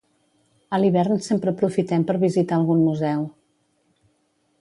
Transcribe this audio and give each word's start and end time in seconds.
A 0.77 0.77
l'hivern 0.83 1.19
sempre 1.25 1.53
aprofitem 1.55 2.05
per 2.11 2.15
visitar 2.23 2.57
algun 2.57 2.81
museu. 2.87 3.23